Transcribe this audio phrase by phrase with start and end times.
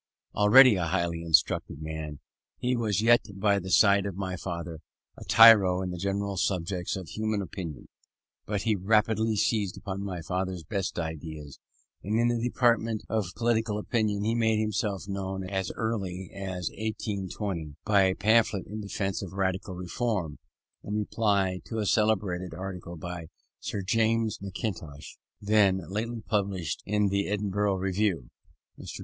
[0.33, 2.21] Already a highly instructed man,
[2.57, 4.79] he was yet, by the side of my father,
[5.15, 7.87] a tyro in the great subjects of human opinion;
[8.47, 11.59] but he rapidly seized on my father's best ideas;
[12.01, 17.75] and in the department of political opinion he made himself known as early as 1820,
[17.85, 20.39] by a pamphlet in defence of Radical Reform,
[20.83, 23.27] in reply to a celebrated article by
[23.59, 28.31] Sir James Mackintosh, then lately published in he Edinburgh Review.
[28.79, 28.95] Mr.